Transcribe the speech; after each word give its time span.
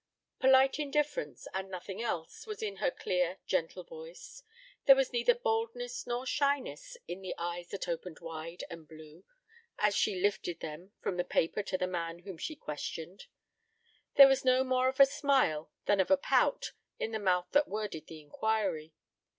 Polite 0.39 0.79
indifference, 0.79 1.47
and 1.53 1.69
nothing 1.69 2.01
else, 2.01 2.47
was 2.47 2.63
in 2.63 2.77
her 2.77 2.89
clear, 2.89 3.37
gentle 3.45 3.83
voice. 3.83 4.41
There 4.87 4.95
was 4.95 5.13
neither 5.13 5.35
boldness 5.35 6.07
nor 6.07 6.25
shyness 6.25 6.97
in 7.07 7.21
the 7.21 7.35
eyes 7.37 7.67
that 7.67 7.87
opened 7.87 8.19
wide 8.19 8.63
and 8.71 8.87
blue, 8.87 9.25
as 9.77 9.95
she 9.95 10.19
lifted 10.19 10.59
them 10.59 10.91
from 11.01 11.17
the 11.17 11.23
paper 11.23 11.61
to 11.61 11.77
the 11.77 11.85
man 11.85 12.17
whom 12.17 12.39
she 12.39 12.55
questioned. 12.55 13.27
There 14.15 14.27
was 14.27 14.43
no 14.43 14.63
more 14.63 14.87
of 14.89 14.99
a 14.99 15.05
smile 15.05 15.69
than 15.85 15.99
of 15.99 16.09
a 16.09 16.17
pout 16.17 16.71
on 16.99 17.11
the 17.11 17.19
mouth 17.19 17.49
that 17.51 17.67
worded 17.67 18.07
the 18.07 18.21
inquiry. 18.21 18.95